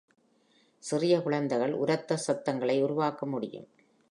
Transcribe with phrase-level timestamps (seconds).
[0.79, 3.67] சிறிய குழந்தைகள் உரத்த சத்தங்களை உருவாக்க முடியும்.